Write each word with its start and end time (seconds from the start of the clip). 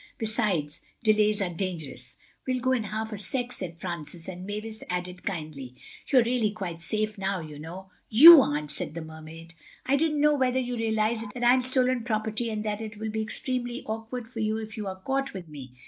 Besides, 0.17 0.81
delays 1.03 1.43
are 1.43 1.51
dangerous." 1.53 2.17
"We'll 2.47 2.59
go 2.59 2.71
in 2.71 2.85
half 2.85 3.13
a 3.13 3.19
sec," 3.19 3.51
said 3.51 3.77
Francis, 3.77 4.27
and 4.27 4.47
Mavis 4.47 4.83
added 4.89 5.21
kindly: 5.21 5.75
"You're 6.07 6.23
really 6.23 6.49
quite 6.49 6.81
safe 6.81 7.19
now, 7.19 7.39
you 7.39 7.59
know." 7.59 7.91
"You 8.09 8.41
aren't," 8.41 8.71
said 8.71 8.95
the 8.95 9.03
Mermaid. 9.03 9.53
"I 9.85 9.97
don't 9.97 10.19
know 10.19 10.33
whether 10.33 10.57
you 10.57 10.75
realize 10.75 11.21
that 11.21 11.43
I'm 11.43 11.61
stolen 11.61 12.03
property 12.03 12.49
and 12.49 12.63
that 12.65 12.81
it 12.81 12.97
will 12.97 13.11
be 13.11 13.21
extremely 13.21 13.83
awkward 13.83 14.27
for 14.27 14.39
you 14.39 14.57
if 14.57 14.75
you 14.75 14.87
are 14.87 14.99
caught 15.01 15.35
with 15.35 15.47
me." 15.47 15.75